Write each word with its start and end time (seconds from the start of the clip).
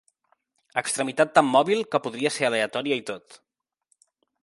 Extremitat 0.81 1.35
tan 1.35 1.47
mòbil 1.57 1.85
que 1.93 2.03
podria 2.07 2.35
ser 2.39 2.51
aleatòria 2.51 3.01
i 3.03 3.09
tot. 3.11 3.41